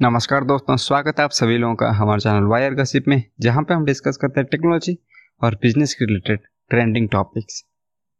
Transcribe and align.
नमस्कार 0.00 0.44
दोस्तों, 0.44 0.76
स्वागत 0.76 1.18
है 1.18 1.24
आप 1.24 1.30
सभी 1.30 1.56
लोगों 1.58 1.74
का 1.74 1.90
हमारे 1.90 2.20
चैनल 2.20 2.46
वायर 2.46 2.74
गसिप 2.74 3.04
में, 3.08 3.22
जहाँ 3.40 3.62
पे 3.62 3.74
हम 3.74 3.84
डिस्कस 3.84 4.16
करते 4.16 4.40
हैं 4.40 4.48
टेक्नोलॉजी 4.50 4.96
और 5.42 5.54
बिज़नेस 5.62 5.94
के 5.94 6.04
रिलेटेड 6.04 6.40
ट्रेंडिंग 6.70 7.08
टॉपिक्स 7.08 7.62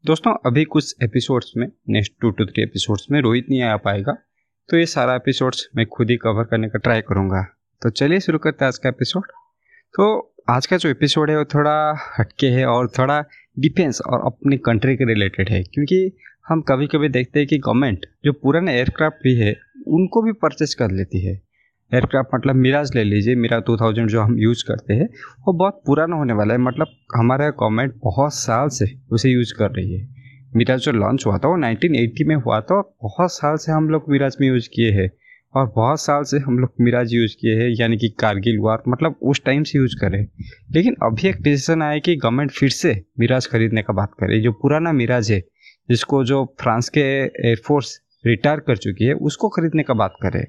दोस्तों, 0.04 0.32
अभी 0.46 0.64
कुछ 0.66 1.02
एपिसोड्स 1.02 1.52
में 1.56 1.66
next 1.88 2.12
two 2.20 2.30
two 2.30 2.46
three 2.46 2.62
episodes 2.62 3.06
में 3.10 3.20
रोहित 3.20 3.46
नहीं 3.50 3.62
आ 3.62 3.76
पाएगा 3.78 4.16
तो 4.68 4.78
ये 4.78 4.86
सारा 4.86 5.14
एपिसोड्स 5.14 5.66
मैं 5.76 5.86
खुद 5.86 6.10
ही 6.10 6.16
कवर 6.16 6.44
करने 6.44 6.68
का 6.68 6.78
ट्राई 6.78 7.00
करूँगा। 7.08 7.42
तो 7.82 7.90
चलिए 7.90 8.20
शुरू 8.20 8.38
करते 8.38 8.64
हैं 8.64 8.68
आज 8.68 8.78
का 8.78 8.88
एपिसोड 8.88 9.26
तो 9.94 10.34
आज 10.50 10.66
का 10.66 10.76
जो 10.76 10.88
एपिसोड 10.88 11.30
है, 11.30 11.38
वो 11.38 11.44
थोड़ा 11.54 11.94
हटके 12.18 12.50
है 12.50 12.66
और 12.66 12.88
थोड़ा 12.98 13.22
डिफेंस 13.58 14.00
और 14.02 14.26
अपनी 14.26 14.56
कंट्री 14.66 14.96
के 14.96 15.12
रिलेटेड 15.12 15.50
है, 15.50 15.62
क्योंकि 15.64 16.12
हम 16.48 16.60
कभी 16.62 16.86
कभी 16.86 17.08
देखते 17.10 17.38
हैं 17.38 17.48
कि 17.48 17.58
गवर्नमेंट 17.58 18.06
जो 18.24 18.32
पुराने 18.34 18.74
एयरक्राफ्ट 18.74 19.22
भी 19.24 19.36
है, 19.36 19.56
उनको 19.88 20.22
भी 20.22 20.32
परचेज 20.34 20.74
कर 20.74 20.90
लेती 20.90 21.26
है। 21.26 21.44
एयरक्राफ्ट 21.94 22.34
मतलब 22.34 22.54
मिराज 22.54 22.94
ले 22.94 23.04
लीजिए, 23.04 23.34
मिरा 23.34 23.60
2000 23.60 24.08
जो 24.08 24.20
हम 24.20 24.38
यूज़ 24.38 24.64
करते 24.68 24.94
हैं, 24.94 25.08
वो 25.46 25.52
बहुत 25.52 25.82
पुराना 25.86 26.16
होने 26.16 26.32
वाला 26.32 26.54
है 26.54 26.60
मतलब 26.60 26.86
हमारा 27.16 27.48
गवर्नमेंट 27.50 27.94
बहुत 28.04 28.34
साल 28.34 28.68
से 28.68 28.86
उसे 29.10 29.30
यूज़ 29.30 29.54
कर 29.58 29.70
रही 29.70 29.94
है। 29.94 30.08
मिराज 30.56 30.80
जो 30.80 30.92
लॉन्च 30.92 31.26
हुआ 31.26 31.38
था, 31.38 31.48
वो 31.48 31.56
1980 31.56 32.24
में 32.24 32.36
हुआ 32.36 32.60
था, 32.60 32.80
बहुत 33.02 33.32
साल 33.32 33.56
से 33.56 33.72
हम 33.72 33.88
लोग 33.90 34.04
मिराज 34.08 34.36
में 34.40 34.48
यूज़ 34.48 34.68
किए 34.74 34.90
हैं 34.90 35.10
और 35.54 35.72
बहुत 35.76 36.00
साल 36.00 36.22
से 36.22 36.38
हम 36.38 36.58
लोग 36.58 36.74
मिराज 36.80 37.12
यूज़ 37.12 37.36
किए 37.40 37.54
हैं, 37.54 37.68
यानी 37.80 37.96
कि 37.96 38.08
कारगिल 38.08 38.58
वार 38.58 38.82
मतलब 38.88 39.18
उस 39.22 39.44
टाइम 39.44 39.62
से 39.62 39.78
यूज़ 39.78 39.96
करें 40.00 40.26
लेकिन 40.70 40.96
अभी 41.02 41.28
एक 41.28 41.42
डिसीज़न 41.42 41.82
आया 41.82 41.98
कि 41.98 42.16
गवर्नमेंट 42.16 42.50
फिर 42.50 42.68
से 42.68 43.04
मिराज 43.20 43.46
खरीदने 43.46 43.82
का 43.82 43.92
बात 43.92 44.10
करे। 44.20 44.40
जो 44.40 44.52
पुराना 44.52 44.92
मिराज 44.92 45.30
है, 45.32 45.40
जिसको 45.90 46.24
जो 46.24 46.44
फ्रांस 46.60 46.88
के 46.88 47.00
एयरफोर्स 47.48 48.00
रिटायर 48.26 48.60
कर 48.60 48.76
चुकी 48.76 49.04
है, 49.04 49.12
उसको 49.12 49.48
खरीदने 49.48 49.82
का 49.82 49.94
बात 49.94 50.14
करें। 50.22 50.46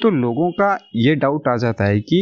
तो 0.00 0.10
लोगों 0.12 0.50
का 0.52 0.78
ये 0.96 1.14
डाउट 1.16 1.48
आ 1.48 1.56
जाता 1.56 1.84
है 1.84 2.00
कि 2.00 2.20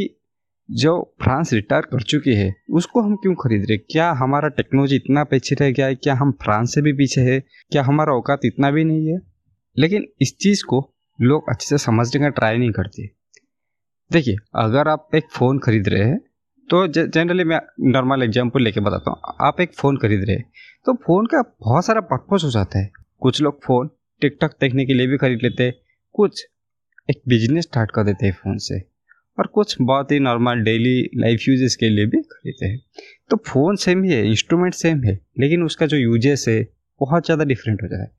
जो 0.69 0.93
फ्रांस 1.23 1.53
रिटायर 1.53 1.83
कर 1.83 2.03
चुकी 2.03 2.35
है, 2.35 2.55
उसको 2.71 3.01
हम 3.03 3.17
क्यों 3.17 3.35
खरीद 3.35 3.67
रहे 3.69 3.77
क्या 3.79 4.11
हमारा 4.13 4.49
टेक्नोलॉजी 4.51 4.97
इतना 4.97 5.25
पीछे 5.25 5.55
रह 5.55 5.71
गया 5.71 5.87
है? 5.87 5.95
क्या 5.95 6.15
हम 6.15 6.33
फ्रांस 6.43 6.75
से 6.75 6.83
भी 6.83 6.93
पीछे 6.93 7.21
है? 7.23 7.39
क्या 7.73 7.83
हमारा 7.83 8.13
औकात 8.13 8.45
इतना 8.45 8.71
भी 8.71 8.85
नहीं 8.85 9.09
है? 9.09 9.19
लेकिन 9.77 10.07
इस 10.23 10.37
चीज़ 10.39 10.65
को 10.65 10.81
लोग 11.19 11.51
अच्छे 11.51 11.67
से 11.69 11.79
समझने 11.79 12.21
का 12.21 12.29
ट्राई 12.31 12.59
नहीं 12.59 12.71
करते। 12.71 13.07
देखिए, 14.11 14.37
अगर 14.57 14.89
आप 14.89 15.09
एक 15.15 15.31
फ़ोन 15.33 15.59
खरीद 15.59 15.89
रहे 15.89 16.05
हैं 16.05 16.19
तो 16.69 16.87
जनरली 16.89 17.45
मैं 17.45 17.61
नॉर्मल 17.87 18.23
एग्ज़ाम्पल 18.23 18.63
लेके 18.63 18.81
बताता 18.81 19.11
हूँ। 19.11 19.47
आप 19.47 19.61
एक 19.61 19.75
फ़ोन 19.75 19.97
खरीद 19.97 20.25
रहे 20.25 20.37
हैं 20.37 20.51
तो 20.87 20.95
फ़ोन 20.97 21.27
का 21.27 21.43
बहुत 21.61 21.85
सारा 21.87 22.01
पर्पज़ 22.03 22.45
हो 22.45 22.51
जाता 22.51 22.79
है। 22.79 22.91
कुछ 23.21 23.41
लोग 23.43 23.63
फ़ोन 23.65 23.91
टिकटॉक 24.23 24.51
देखने 24.61 24.87
के 24.87 24.95
लिए 24.95 25.07
भी 25.07 25.17
खरीद 25.19 25.41
लेते 25.43 25.65
हैं, 25.65 25.75
कुछ 26.15 26.47
एक 27.11 27.23
बिज़नेस 27.29 27.65
स्टार्ट 27.65 27.91
कर 27.91 28.05
देते 28.05 28.27
हैं 28.27 28.33
फ़ोन 28.33 28.57
से। 28.59 28.81
और 29.39 29.47
कुछ 29.47 29.77
बहुत 29.81 30.13
ही 30.13 30.19
नॉर्मल 30.19 30.61
डेली 30.61 31.11
लाइफ 31.17 31.49
यूजेस 31.49 31.77
के 31.77 31.89
लिए 31.89 32.07
भी 32.07 32.23
खरीदते 32.23 32.67
हैं। 32.67 32.81
तो 33.31 33.37
फ़ोन 33.37 33.77
सेम 33.77 34.05
ही 34.05 34.13
है 34.13 34.29
इंस्ट्रूमेंट 34.29 34.75
सेम 34.75 35.05
है, 35.05 35.21
लेकिन 35.41 35.63
उसका 35.63 35.87
जो 35.87 35.97
यूजेस 35.97 36.45
है, 36.49 36.69
बहुत 37.01 37.25
ज़्यादा 37.25 37.45
डिफरेंट 37.45 37.83
हो 37.83 37.89
है। 38.03 38.11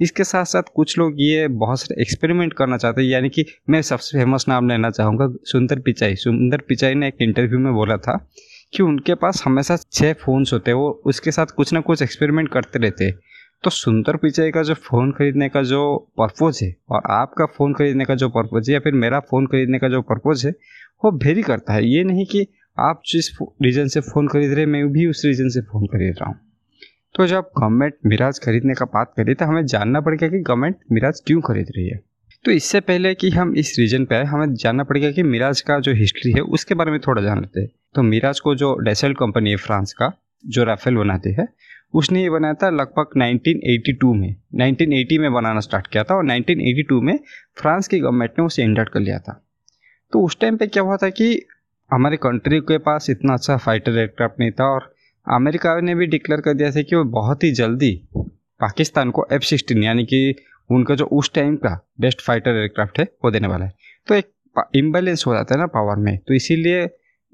इसके 0.00 0.24
साथ 0.24 0.44
साथ 0.44 0.62
कुछ 0.74 0.98
लोग 0.98 1.14
ये 1.18 1.48
बहुत 1.48 1.80
सारे 1.80 2.02
एक्सपेरिमेंट 2.02 2.52
करना 2.52 2.76
चाहते 2.76 3.02
हैं, 3.02 3.08
यानी 3.08 3.28
कि 3.28 3.44
मैं 3.70 3.82
सबसे 3.82 4.18
फ़ेमस 4.18 4.44
नाम 4.48 4.68
लेना 4.68 4.90
चाहूँगा, 4.90 5.28
सुंदर 5.44 5.78
पिचाई। 5.78 6.14
सुंदर 6.14 6.58
पिचाई 6.58 6.94
ने 6.94 7.08
एक 7.08 7.22
इंटरव्यू 7.22 7.58
में 7.58 7.72
बोला 7.74 7.96
था 7.96 8.30
कि 8.74 8.82
उनके 8.82 9.14
पास 9.14 9.42
हमेशा 9.46 9.76
छः 9.92 10.12
फ़ोन्स 10.12 10.52
होते 10.52 10.70
हैं, 10.70 10.78
वो 10.78 11.02
उसके 11.06 11.30
साथ 11.30 11.46
कुछ 11.46 11.72
ना 11.72 11.80
कुछ 11.80 12.02
एक्सपेरिमेंट 12.02 12.48
करते 12.48 12.78
रहते 12.78 13.04
हैं। 13.04 13.18
तो 13.62 13.70
सुंदर 13.70 14.16
पिचाई 14.16 14.50
का 14.50 14.62
जो 14.62 14.74
फ़ोन 14.74 15.12
खरीदने 15.12 15.48
का 15.48 15.62
जो 15.62 16.12
पर्पज़ 16.20 16.64
है 16.64 16.76
और 16.90 17.02
आपका 17.10 17.46
फ़ोन 17.46 17.74
खरीदने 17.74 18.04
का 18.04 18.14
जो 18.14 18.28
पर्पज़ 18.28 18.70
है 18.70 18.74
या 18.74 18.80
फिर 18.80 18.92
मेरा 18.92 19.20
फ़ोन 19.20 19.46
खरीदने 19.46 19.78
का 19.78 19.88
जो 19.88 20.02
पर्पज़ 20.02 20.46
है, 20.46 20.52
वो 21.04 21.10
वेरी 21.12 21.42
करता 21.42 21.72
है। 21.72 21.86
ये 21.86 22.04
नहीं 22.04 22.26
कि 22.26 22.46
आप 22.78 23.02
जिस 23.06 23.30
रीज़न 23.42 23.88
से 23.88 24.00
फ़ोन 24.00 24.28
खरीद 24.28 24.52
रहे 24.52 24.66
मैं 24.66 24.92
भी 24.92 25.06
उस 25.06 25.22
रीज़न 25.24 25.48
से 25.48 25.60
फ़ोन 25.60 25.86
खरीद 25.86 26.14
रहा 26.20 26.30
हूँ। 26.30 26.38
तो 27.14 27.26
जब 27.26 27.50
गवर्नमेंट 27.58 27.94
मिराज 28.06 28.38
खरीदने 28.38 28.74
का 28.74 28.84
बात 28.84 29.12
करी 29.16 29.34
तो 29.34 29.44
हमें 29.44 29.66
जानना 29.66 30.00
पड़ेगा 30.00 30.28
कि 30.28 30.38
गवर्नमेंट 30.38 30.76
मिराज 30.92 31.20
क्यों 31.26 31.40
खरीद 31.40 31.66
रही 31.76 31.88
है। 31.88 32.00
तो 32.44 32.50
इससे 32.50 32.80
पहले 32.80 33.14
कि 33.14 33.30
हम 33.30 33.54
इस 33.56 33.76
रीजन 33.78 34.04
पे 34.04 34.14
आए, 34.14 34.24
हमें 34.24 34.54
जानना 34.54 34.84
पड़ेगा 34.84 35.10
कि 35.10 35.22
मिराज 35.22 35.60
का 35.60 35.78
जो 35.80 35.92
हिस्ट्री 35.92 36.32
है, 36.32 36.40
उसके 36.40 36.74
बारे 36.74 36.90
में 36.90 37.00
थोड़ा 37.00 37.22
जान 37.22 37.40
लेते 37.40 37.60
हैं। 37.60 37.68
तो 37.94 38.02
मिराज 38.02 38.40
को 38.40 38.54
जो 38.54 38.76
डेसल 38.78 39.14
कंपनी 39.14 39.50
है, 39.50 39.56
फ्रांस 39.56 39.92
का, 39.92 40.12
जो 40.46 40.64
राफेल 40.64 40.96
बनाती 40.96 41.32
है 41.32 41.48
उसने 41.96 42.22
ये 42.22 42.30
बनाया 42.30 42.54
था 42.54 42.70
लगभग 42.70 43.10
1982 43.16 44.14
में। 44.14 44.36
1980 44.54 45.18
में 45.18 45.32
बनाना 45.32 45.60
स्टार्ट 45.60 45.86
किया 45.86 46.04
था 46.04 46.14
और 46.14 46.24
1982 46.24 47.02
में 47.02 47.18
फ्रांस 47.56 47.88
की 47.88 47.98
गवर्नमेंट 47.98 48.32
ने 48.38 48.44
उसे 48.44 48.62
इंडर्ट 48.62 48.88
कर 48.88 49.00
लिया 49.00 49.18
था। 49.18 49.46
तो 50.12 50.22
उस 50.22 50.40
टाइम 50.40 50.56
पे 50.56 50.66
क्या 50.66 50.82
हुआ 50.82 50.96
था 50.96 51.08
कि 51.08 51.46
हमारे 51.92 52.16
कंट्री 52.16 52.60
के 52.60 52.78
पास 52.78 53.10
इतना 53.10 53.34
अच्छा 53.34 53.56
फाइटर 53.56 53.98
एयरक्राफ्ट 53.98 54.40
नहीं 54.40 54.50
था 54.50 54.64
और 54.64 54.94
अमेरिका 55.32 55.80
ने 55.80 55.94
भी 55.94 56.06
डिक्लेयर 56.06 56.40
कर 56.40 56.54
दिया 56.54 56.70
था 56.70 56.82
कि 56.82 56.96
वो 56.96 57.04
बहुत 57.04 57.44
ही 57.44 57.50
जल्दी 57.50 58.08
पाकिस्तान 58.60 59.10
को 59.10 59.26
एफ़ 59.32 59.42
सिक्सटीन 59.42 59.82
यानी 59.82 60.04
कि 60.04 60.34
उनका 60.70 60.94
जो 60.94 61.04
उस 61.04 61.32
टाइम 61.34 61.56
का 61.56 61.88
बेस्ट 62.00 62.20
फाइटर 62.20 62.50
एयरक्राफ्ट 62.50 62.98
है, 62.98 63.08
वो 63.24 63.30
देने 63.30 63.48
वाला 63.48 63.64
है। 63.64 63.74
तो 64.06 64.14
एक 64.14 64.32
इम्बेलेंस 64.74 65.24
हो 65.26 65.34
जाता 65.34 65.54
है 65.54 65.60
ना 65.60 65.66
पावर 65.66 65.96
में। 65.96 66.18
तो 66.18 66.34
इसीलिए 66.34 66.88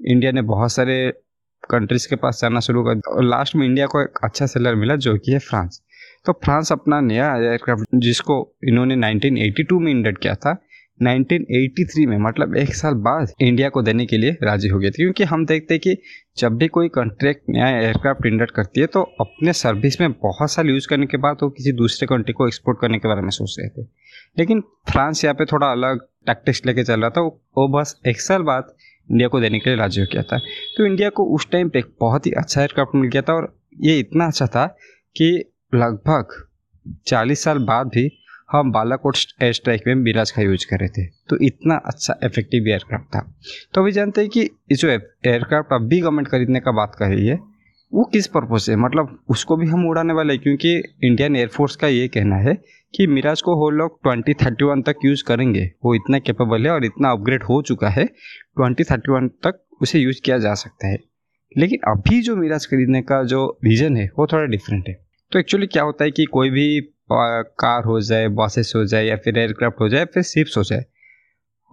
इंडिया 0.05 0.31
ने 0.31 0.41
बहुत 0.41 0.71
सारे 0.71 1.13
कंट्रीज़ 1.69 2.07
के 2.09 2.15
पास 2.15 2.39
जाना 2.41 2.59
शुरू 2.59 2.83
कर 2.83 3.01
और 3.07 3.23
लास्ट 3.23 3.55
में 3.55 3.65
इंडिया 3.65 3.85
को 3.85 4.01
एक 4.01 4.19
अच्छा 4.23 4.45
सेलर 4.45 4.75
मिला 4.75 4.95
जो 4.95 5.17
कि 5.17 5.31
है 5.31 5.39
फ्रांस 5.39 5.81
तो 6.25 6.33
फ्रांस 6.43 6.71
अपना 6.71 6.99
नया 7.01 7.35
एयरक्राफ्ट 7.35 7.85
जिसको 7.95 8.35
इन्होंने 8.67 8.95
1982 8.95 9.79
में 9.79 9.91
इंडेट 9.91 10.17
किया 10.17 10.35
था 10.35 10.55
1983 11.03 12.05
में 12.07 12.17
मतलब 12.17 12.55
एक 12.55 12.75
साल 12.75 12.93
बाद 13.03 13.31
इंडिया 13.41 13.69
को 13.69 13.81
देने 13.81 14.05
के 14.05 14.17
लिए 14.17 14.37
राज़ी 14.43 14.69
हो 14.69 14.79
गए 14.79 14.87
थे। 14.87 15.03
क्योंकि 15.03 15.23
हम 15.23 15.45
देखते 15.45 15.73
हैं 15.73 15.81
कि 15.81 15.95
जब 16.37 16.57
भी 16.57 16.67
कोई 16.67 16.87
कंट्रैक्ट 16.89 17.43
नया 17.49 17.67
एयरक्राफ्ट 17.79 18.25
इंडेट 18.25 18.51
करती 18.51 18.81
है 18.81 18.87
तो 18.87 19.01
अपने 19.21 19.53
सर्विस 19.53 19.99
में 20.01 20.11
बहुत 20.13 20.51
साल 20.51 20.69
यूज़ 20.69 20.87
करने 20.87 21.05
के 21.05 21.17
बाद 21.17 21.37
वो 21.43 21.49
किसी 21.49 21.71
दूसरे 21.71 22.07
कंट्री 22.07 22.33
को 22.33 22.47
एक्सपोर्ट 22.47 22.77
करने 22.81 22.99
के 22.99 23.07
बारे 23.07 23.21
में 23.21 23.29
सोच 23.29 23.55
रहे 23.59 23.69
थे। 23.69 23.87
लेकिन 24.39 24.61
फ्रांस 24.91 25.23
यहाँ 25.23 25.35
पे 25.35 25.45
थोड़ा 25.45 25.67
अलग 25.67 25.99
टैक्टिक्स 26.27 26.65
लेके 26.65 26.83
चल 26.83 27.01
रहा 27.01 27.09
था। 27.09 27.21
वो 27.21 27.67
बस 27.79 27.95
एक 28.07 28.21
साल 28.21 28.41
बाद 28.41 28.73
इंडिया 29.09 29.27
को 29.27 29.39
देने 29.39 29.59
के 29.59 29.69
लिए 29.69 29.79
राज़ी 29.79 30.01
हो 30.01 30.07
गया 30.13 30.23
था। 30.23 30.37
तो 30.77 30.85
इंडिया 30.85 31.09
को 31.09 31.25
उस 31.35 31.49
टाइम 31.51 31.69
पे 31.69 31.83
बहुत 31.99 32.25
ही 32.25 32.31
अच्छा 32.31 32.61
एयरक्राफ्ट 32.61 32.95
मिल 32.95 33.09
गया 33.09 33.21
था 33.21 33.33
और 33.33 33.53
ये 33.81 33.97
इतना 33.99 34.27
अच्छा 34.27 34.47
था 34.47 34.65
कि 35.15 35.29
लगभग 35.75 36.35
चालीस 37.07 37.43
साल 37.43 37.59
बाद 37.65 37.87
भी 37.87 38.09
हम 38.51 38.71
बालाकोट 38.71 39.17
एयर 39.41 39.53
स्ट्राइक 39.53 39.83
में 39.87 39.93
मिराज 39.95 40.31
का 40.31 40.41
यूज़ 40.41 40.65
कर 40.69 40.79
रहे 40.79 40.89
थे। 40.89 41.05
तो 41.29 41.37
इतना 41.41 41.75
अच्छा 41.85 42.15
इफ़ेक्टिव 42.23 42.67
एयरक्राफ्ट 42.67 43.05
था। 43.05 43.21
तो 43.73 43.81
अभी 43.81 43.91
जानते 43.91 44.21
हैं 44.21 44.29
कि 44.29 44.49
जो 44.71 44.89
एयरक्राफ्ट 44.89 45.73
अब 45.73 45.87
भी 45.87 45.99
गवर्नमेंट 46.01 46.27
खरीदने 46.27 46.59
का 46.59 46.71
बात 46.71 46.95
कर 46.99 47.07
रही 47.07 47.27
है, 47.27 47.39
वो 47.91 48.03
किस 48.03 48.27
पर्पज 48.27 48.59
से 48.59 48.75
मतलब 48.75 49.17
उसको 49.29 49.55
भी 49.57 49.67
हम 49.67 49.87
उड़ाने 49.87 50.13
वाले 50.13 50.37
क्योंकि 50.37 50.75
इंडियन 51.03 51.35
एयरफोर्स 51.35 51.75
का 51.75 51.87
ये 51.87 52.07
कहना 52.07 52.35
है 52.35 52.53
कि 52.93 53.07
मिराज 53.07 53.41
को 53.41 53.55
वो 53.55 53.69
लोग 53.69 54.01
ट्वेंटी 54.03 54.33
थर्टी 54.33 54.65
वन 54.65 54.81
तक 54.81 54.95
यूज़ 55.05 55.23
करेंगे। 55.23 55.71
वो 55.85 55.95
इतना 55.95 56.19
कैपेबल 56.19 56.65
है 56.65 56.71
और 56.71 56.85
इतना 56.85 57.11
अपग्रेड 57.11 57.43
हो 57.43 57.61
चुका 57.61 57.89
है, 57.89 58.05
ट्वेंटी 58.05 58.83
थर्टी 58.83 59.11
वन 59.11 59.27
तक 59.43 59.63
उसे 59.81 59.99
यूज़ 59.99 60.21
किया 60.21 60.37
जा 60.37 60.53
सकता 60.53 60.87
है। 60.87 60.97
लेकिन 61.57 61.79
अभी 61.87 62.21
जो 62.21 62.35
मिराज 62.35 62.65
खरीदने 62.65 63.01
का 63.01 63.23
जो 63.23 63.45
विज़न 63.63 63.97
है, 63.97 64.09
वो 64.19 64.27
थोड़ा 64.27 64.45
डिफरेंट 64.45 64.87
है। 64.89 64.97
तो 65.31 65.39
एक्चुअली 65.39 65.67
क्या 65.67 65.83
होता 65.83 66.03
है 66.03 66.11
कि 66.11 66.25
कोई 66.25 66.49
भी 66.49 66.79
कार 67.11 67.83
हो 67.83 67.99
जाए 68.01 68.27
बसेस 68.27 68.73
हो 68.75 68.85
जाए 68.85 69.05
या 69.05 69.15
फिर 69.15 69.37
एयरक्राफ्ट 69.37 69.79
हो 69.81 69.89
जाए 69.89 69.99
या 69.99 70.05
फिर 70.05 70.23
शिप्स 70.23 70.57
हो 70.57 70.63
जाए, 70.63 70.85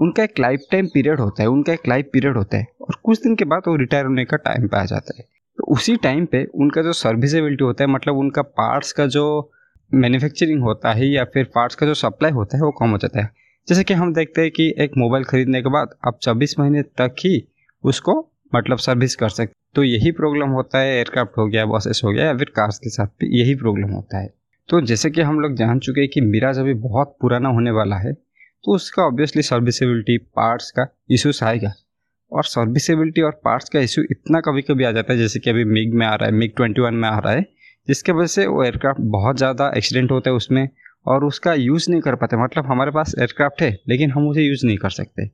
उनका 0.00 0.25
एक 0.25 0.38
लाइफ 0.41 0.60
टाइम 0.72 0.86
पीरियड 0.86 1.20
होता 1.20 1.42
है, 1.42 1.48
उनका 1.48 1.72
एक 1.72 1.88
लाइफ 1.88 2.09
पीरियड 2.12 2.36
होता 2.36 2.59
है 2.59 2.66
और 2.80 2.97
कुछ 3.03 3.22
दिन 3.22 3.36
के 3.36 3.44
बाद 3.44 3.62
वो 3.69 3.76
रिटायर 3.76 4.04
होने 4.04 4.25
का 4.25 4.36
टाइम 4.36 4.69
पे 4.69 4.76
आ 4.76 4.84
जाता 4.84 5.14
है। 5.19 5.25
तो 5.59 5.64
उसी 5.64 5.97
टाइम 5.97 6.26
पे 6.26 6.44
उनका 6.54 6.82
जो 6.82 6.92
सर्विसेबिलिटी 6.92 7.64
होता 7.64 7.84
है 7.84 7.91
मतलब 7.91 8.16
उनका 8.16 8.42
पार्ट्स 8.42 8.92
का 8.92 9.06
जो 9.06 9.53
मैन्युफैक्चरिंग 9.92 10.63
होता 10.63 10.92
है 10.92 11.07
या 11.07 11.25
फिर 11.25 11.45
पार्ट्स 11.45 11.77
का 11.77 11.87
जो 11.87 11.95
सप्लाई 11.95 12.31
होता 12.31 12.57
है 12.57 12.63
वो 12.63 12.71
कम 12.71 12.91
हो 12.91 12.98
जाता 12.98 13.21
है। 13.21 13.31
जैसे 13.69 13.84
कि 13.84 13.95
हम 13.95 14.13
देखते 14.15 14.42
हैं 14.42 14.51
कि 14.51 14.69
एक 14.78 14.91
मोबाइल 14.98 15.25
खरीदने 15.25 15.63
के 15.63 15.69
बाद 15.69 15.95
आप 16.07 16.19
चौबीस 16.22 16.54
महीने 16.59 16.83
तक 16.98 17.15
ही 17.19 17.42
उसको 17.84 18.15
मतलब 18.53 18.78
सर्विस 18.78 19.16
कर 19.16 19.28
सकते 19.28 19.53
तो 19.75 19.83
यही 19.84 20.13
प्रॉब्लम 20.13 20.51
होता 20.51 20.78
है 20.78 20.97
एयरक्राफ्ट 20.97 21.39
हो 21.39 21.47
गया 21.47 21.65
बसेस 21.66 22.01
हो 22.04 22.13
गया 22.13 22.25
या 22.25 22.37
फिर 22.37 22.53
कार्स 22.57 22.78
के 22.78 22.91
साथ 22.91 23.07
भी 23.21 23.39
यही 23.41 23.54
प्रॉब्लम 23.54 23.91
होता 23.91 24.19
है। 24.19 24.33
तो 24.69 24.81
जैसे 24.81 25.10
कि 25.10 25.21
हम 25.21 25.41
लोग 25.41 25.54
जान 25.57 25.78
चुके 25.78 26.01
हैं 26.01 26.10
कि 26.10 26.21
मिराज 26.21 26.59
अभी 26.59 26.75
बहुत 26.81 27.16
पुराना 27.21 27.48
होने 27.48 27.71
वाला 27.71 27.97
है 27.97 28.13
तो 28.13 28.75
उसका 28.75 29.03
ऑब्वियसली 29.03 29.43
सर्विसेबिलिटी 29.43 30.16
पार्ट्स 30.19 30.71
का 30.71 30.86
इशूस 31.10 31.43
आएगा। 31.43 31.72
और 32.33 32.45
सर्विसेबिलिटी 32.45 33.22
और 33.22 33.41
पार्ट्स 33.45 33.69
का 33.69 33.81
इशू 33.81 34.03
इतना 34.03 34.41
कभी 34.41 34.63
कभी 34.63 34.84
आ 34.84 34.91
जाता 34.93 35.13
है, 35.13 35.19
जैसे 35.19 35.41
कि 35.41 35.51
अभी 35.51 35.65
मिग 35.66 35.95
में 35.95 36.07
आ 36.07 36.15
रहा 36.15 36.27
है, 36.27 36.33
मिग 36.33 36.53
ट्वेंटी 36.57 36.81
वन 36.81 36.95
में 36.95 37.09
आ 37.09 37.19
रहा 37.19 37.33
है 37.33 37.47
जिसके 37.91 38.13
वजह 38.13 38.27
से 38.27 38.47
वो 38.47 38.63
एयरक्राफ्ट 38.65 39.01
बहुत 39.13 39.37
ज़्यादा 39.37 39.71
एक्सीडेंट 39.77 40.10
होता 40.10 40.31
है 40.31 40.37
उसमें 40.37 40.69
और 41.07 41.25
उसका 41.25 41.54
यूज़ 41.54 41.91
नहीं 41.91 42.01
कर 42.01 42.15
पाते। 42.15 42.37
मतलब 42.37 42.66
हमारे 42.66 42.91
पास 42.91 43.15
एयरक्राफ्ट 43.19 43.63
है, 43.63 43.78
लेकिन 43.89 44.10
हम 44.10 44.28
उसे 44.28 44.42
यूज़ 44.42 44.66
नहीं 44.66 44.77
कर 44.77 44.91
सकते। 44.91 45.27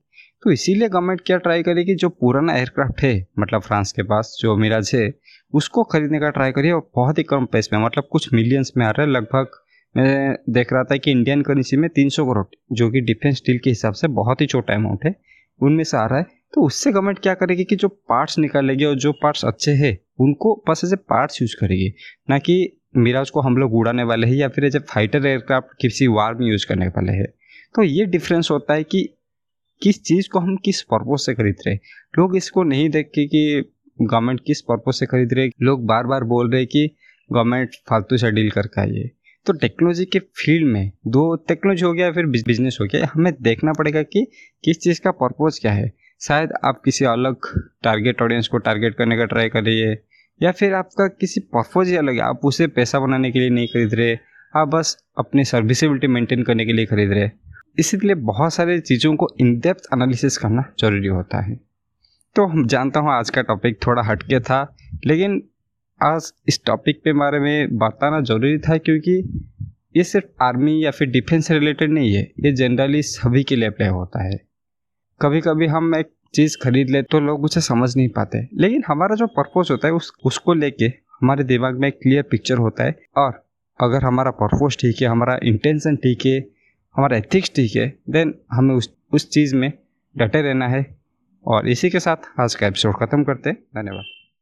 तो 0.43 0.51
इसीलिए 0.51 0.89
गवर्नमेंट 0.89 1.21
क्या 1.27 1.37
ट्राई 1.39 1.63
करेगी 1.63 1.95
जो 1.95 2.09
पुराना 2.11 2.57
एयरक्राफ्ट 2.57 3.03
है 3.03 3.27
मतलब 3.39 3.63
फ्रांस 3.63 3.93
के 3.93 4.03
पास, 4.03 4.37
जो 4.41 4.57
मिराज 4.57 4.91
है, 4.95 5.13
उसको 5.53 5.85
खरीदने 5.85 6.21
का 6.21 6.31
ट्राई 6.31 6.53
करिए 6.53 6.73
और 6.73 6.91
बहुत 6.97 7.19
ही 7.19 7.23
कम 7.25 7.47
पैसे 7.47 7.77
में 7.77 7.85
मतलब 7.85 8.09
कुछ 8.13 8.33
मिलियंस 8.35 8.73
में 8.77 8.85
आ 8.87 8.91
रहा 8.91 9.07
है। 9.07 9.13
लगभग 9.13 9.61
मैं 9.95 10.37
देख 10.51 10.73
रहा 10.73 10.85
था 10.85 10.97
कि 10.97 11.11
इंडियन 11.11 11.43
करेंसी 11.43 11.77
में 11.77 11.89
300 11.91 12.25
करोड़, 12.25 12.47
जो 12.73 12.91
कि 12.91 13.01
डिफेंस 13.03 13.43
डील 13.47 13.59
के 13.59 13.71
हिसाब 13.71 13.93
से 13.93 14.09
बहुत 14.09 14.41
ही 14.41 14.47
छोटा 14.47 14.75
अमाउंट 14.75 15.05
है, 15.05 15.15
उनमें 15.61 15.85
से 15.85 15.97
आ 15.97 16.07
रहा 16.07 16.19
है। 16.19 16.27
तो 16.55 16.63
उससे 16.63 16.93
गवर्नमेंट 16.93 17.19
क्या 17.19 17.35
करेगी 17.35 17.65
कि 17.65 17.77
जो 17.77 17.89
पार्ट्स 17.89 18.39
निकालेगी 18.39 18.85
और 18.85 18.95
जो 18.97 19.13
पार्ट्स 19.13 19.45
अच्छे 19.45 19.73
हैं 19.75 19.97
उनको 20.19 20.55
बस 20.69 20.81
ऐसे 20.85 20.97
पार्ट्स 20.97 21.41
यूज़ 21.43 21.57
करेगी। 21.57 21.93
ना 22.31 22.39
कि 22.39 22.57
मिराज 22.97 23.31
को 23.31 23.41
हम 23.41 23.57
लोग 23.57 23.75
उड़ाने 23.75 24.03
वाले 24.05 24.27
हैं 24.27 24.35
या 24.35 24.49
फिर 24.49 24.65
ऐसे 24.65 24.79
फाइटर 24.89 25.27
एयरक्राफ्ट 25.27 25.77
किसी 25.81 26.07
वार 26.09 26.35
में 26.35 26.47
यूज़ 26.47 26.67
करने 26.67 26.87
वाले 26.89 27.13
हैं। 27.13 27.27
तो 27.75 27.83
ये 27.83 28.05
डिफरेंस 28.07 28.49
होता 28.51 28.75
है 28.75 28.85
कि 28.85 29.09
किस 29.83 30.03
चीज़ 30.03 30.29
को 30.33 30.39
हम 30.39 30.57
किस 30.57 30.81
पर्पज 30.83 31.21
से 31.21 31.35
खरीद 31.35 31.57
रहे 31.67 31.75
लोग 32.19 32.37
इसको 32.37 32.63
नहीं 32.65 32.89
देख 32.91 33.11
के 33.15 33.27
कि 33.27 33.73
गवर्नमेंट 33.99 34.41
किस 34.47 34.61
पर्पज 34.61 34.95
से 34.95 35.07
खरीद 35.07 35.33
रहे 35.35 35.51
लोग 35.63 35.85
बार 35.87 36.07
बार 36.07 36.25
बोल 36.25 36.51
रहे 36.53 36.67
कि 36.67 36.87
गवर्नमेंट 37.31 37.75
फालतू 37.89 38.17
से 38.17 38.31
डील 38.31 38.51
करके 38.51 38.81
आइए 38.81 39.11
तो 39.47 39.53
टेक्नोलॉजी 39.53 40.05
के 40.05 40.19
फ़ील्ड 40.19 40.67
में 40.67 40.91
दो 41.07 41.35
टेक्नोलॉजी 41.49 41.85
हो 41.85 41.93
गया 41.93 42.11
फिर 42.13 42.27
बिज़नेस 42.27 42.79
हो 42.81 42.87
गया, 42.87 43.09
हमें 43.15 43.33
देखना 43.43 43.73
पड़ेगा 43.73 44.03
कि 44.03 44.25
किस 44.65 44.81
चीज़ 44.81 45.01
का 45.01 45.11
पर्पज 45.11 45.59
क्या 45.59 45.73
है। 45.73 45.93
शायद 46.21 46.53
आप 46.65 46.81
किसी 46.85 47.05
अलग 47.05 47.47
टारगेट 47.83 48.23
ऑडियंस 48.23 48.49
को 48.49 48.59
टारगेट 48.59 48.95
करने 48.95 49.17
का 49.17 49.25
ट्राई 49.25 49.49
करिए 49.49 49.93
या 50.41 50.53
फिर 50.53 50.75
आपका 50.75 51.07
किसी 51.11 51.41
पर्पज 51.41 51.89
ही 51.89 51.97
अलग 51.97 52.15
है, 52.15 52.21
आप 52.21 52.41
उसे 52.45 52.67
पैसा 52.69 52.99
बनाने 53.01 53.31
के 53.33 53.39
लिए 53.39 53.51
नहीं 53.51 53.67
खरीद 53.67 53.95
रहे, 53.95 54.17
आप 54.55 54.69
बस 54.69 54.97
अपनी 55.19 55.45
सर्विसेबिलिटी 55.45 56.07
मेंटेन 56.07 56.43
करने 56.43 56.67
के 56.67 56.73
लिए 56.73 56.87
खरीद 56.87 57.13
रहे। 57.13 57.31
इसीलिए 57.79 58.15
बहुत 58.15 58.55
सारे 58.55 58.79
चीज़ों 58.81 59.15
को 59.17 59.29
इन 59.41 59.59
डेप्थ 59.61 59.89
एनालिसिस 59.95 60.39
करना 60.39 60.65
ज़रूरी 60.81 61.09
होता 61.09 61.41
है। 61.41 61.59
तो 62.37 62.47
हम 62.47 62.67
जानता 62.67 63.01
हूँ 63.01 63.13
आज 63.13 63.31
का 63.31 63.43
टॉपिक 63.43 63.79
थोड़ा 63.87 64.03
हटके 64.03 64.41
था, 64.41 64.77
लेकिन 65.07 65.43
आज 66.01 66.33
इस 66.49 66.61
टॉपिक 66.67 66.99
के 66.99 67.13
बारे 67.13 67.41
में 67.41 67.77
बताना 67.79 68.21
ज़रूरी 68.23 68.59
था 68.59 68.77
क्योंकि 68.79 69.21
ये 69.97 70.05
सिर्फ़ 70.05 70.45
आर्मी 70.45 70.85
या 70.85 70.91
फिर 70.91 71.09
डिफेंस 71.11 71.51
रिलेटेड 71.51 71.93
नहीं 71.93 72.13
है, 72.15 72.23
ये 72.23 72.53
जनरली 72.53 73.03
सभी 73.05 73.45
के 73.45 73.57
लिए 73.57 73.69
अप्लाई 73.69 73.89
होता 73.91 74.25
है। 74.25 74.46
कभी 75.23 75.41
कभी 75.41 75.67
हम 75.67 75.95
एक 75.95 76.09
चीज़ 76.35 76.57
खरीद 76.63 76.91
ले 76.91 77.03
तो 77.03 77.21
लोग 77.21 77.45
उसे 77.45 77.61
समझ 77.61 77.97
नहीं 77.97 78.09
पाते। 78.09 78.49
लेकिन 78.55 78.83
हमारा 78.89 79.15
जो 79.15 79.27
पर्पज 79.27 79.69
होता 79.71 79.89
है, 79.89 79.95
उस, 79.95 80.13
उसको 80.25 80.55
लेके 80.55 80.85
हमारे 80.87 81.45
दिमाग 81.45 81.79
में 81.81 81.89
एक 81.89 81.99
क्लियर 82.03 82.23
पिक्चर 82.23 82.55
होता 82.55 82.85
है। 82.85 82.99
और 83.17 83.47
अगर 83.81 84.05
हमारा 84.05 84.31
पर्पज 84.31 84.77
ठीक 84.81 85.03
है, 85.03 85.09
हमारा 85.09 85.39
इंटेंशन 85.43 85.97
ठीक 85.97 86.27
है, 86.27 86.39
हमारा 86.97 87.17
एथिक्स 87.17 87.53
ठीक 87.57 87.77
है 87.77 87.99
देन 88.11 88.35
हमें 88.53 88.75
उस 88.75 88.95
उस 89.13 89.31
चीज़ 89.31 89.57
में 89.57 89.73
डटे 90.19 90.43
रहना 90.43 90.69
है। 90.69 90.97
और 91.47 91.69
इसी 91.69 91.91
के 91.91 92.01
साथ 92.01 92.41
आज 92.41 92.55
का 92.55 92.67
एपिसोड 92.67 92.95
ख़त्म 92.95 93.25
करते 93.25 93.51
हैं। 93.51 93.57
धन्यवाद। 93.77 94.16